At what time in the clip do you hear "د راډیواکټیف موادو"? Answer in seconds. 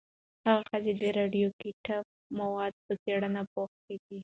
1.01-2.79